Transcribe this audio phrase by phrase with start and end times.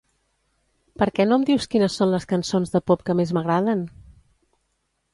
[1.01, 3.89] Per què no em dius quines són les cançons de pop que més m'agraden?